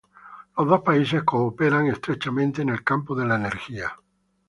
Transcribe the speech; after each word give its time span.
Los 0.57 0.67
dos 0.67 0.81
países 0.81 1.21
cooperan 1.21 1.85
estrechamente 1.85 2.63
en 2.63 2.69
el 2.69 2.83
campo 2.83 3.13
de 3.13 3.27
la 3.27 3.35
energía. 3.35 3.93